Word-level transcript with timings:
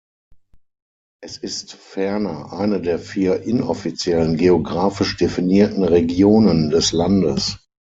Es 1.21 1.37
ist 1.37 1.73
ferner 1.73 2.51
eine 2.53 2.81
der 2.81 2.97
vier 2.97 3.43
inoffiziellen, 3.43 4.35
geografisch 4.35 5.15
definierten 5.15 5.83
Regionen 5.83 6.71
des 6.71 6.91
Landes. 6.91 7.59